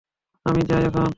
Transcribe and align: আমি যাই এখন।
আমি 0.45 0.61
যাই 0.67 0.83
এখন। 0.87 1.09